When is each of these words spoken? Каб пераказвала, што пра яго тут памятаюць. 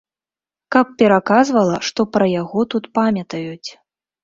Каб 0.75 0.87
пераказвала, 1.01 1.77
што 1.91 2.07
пра 2.15 2.31
яго 2.41 2.59
тут 2.77 2.91
памятаюць. 3.01 3.69